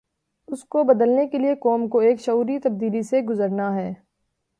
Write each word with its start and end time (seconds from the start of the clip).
اس 0.47 0.63
کو 0.63 0.83
بدلنے 0.83 1.27
کے 1.27 1.37
لیے 1.37 1.55
قوم 1.55 1.87
کو 1.87 1.99
ایک 1.99 2.19
شعوری 2.19 2.59
تبدیلی 2.59 3.01
سے 3.01 3.21
گزرنا 3.21 3.75
ہے۔ 3.75 3.93